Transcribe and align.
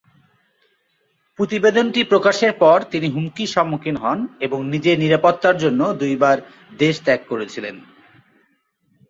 প্রতিবেদনটি 1.39 2.01
প্রকাশের 2.03 2.53
পর 2.53 2.77
তিনি 2.91 3.07
হুমকির 3.09 3.47
সম্মুখীন 3.47 3.95
হন 3.95 4.19
এবং 4.39 4.59
নিজের 4.65 4.95
নিরাপত্তার 4.99 5.55
জন্য 5.57 5.81
দুইবার 5.93 6.37
দেশত্যাগ 6.77 7.19
করেছিলেন। 7.29 7.75